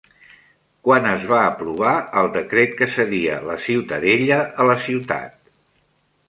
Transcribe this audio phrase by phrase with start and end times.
[0.85, 1.91] Quan es va aprovar
[2.21, 5.39] el decret que cedia la Ciutadella a la ciutat?